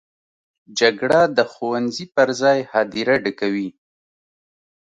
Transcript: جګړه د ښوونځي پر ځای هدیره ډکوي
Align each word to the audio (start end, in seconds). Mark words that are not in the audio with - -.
جګړه 0.79 1.21
د 1.37 1.39
ښوونځي 1.51 2.05
پر 2.15 2.29
ځای 2.41 2.59
هدیره 2.71 3.15
ډکوي 3.23 3.69